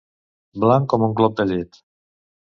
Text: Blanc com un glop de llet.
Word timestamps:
Blanc 0.63 0.87
com 0.93 1.05
un 1.07 1.13
glop 1.19 1.35
de 1.41 1.45
llet. 1.51 1.79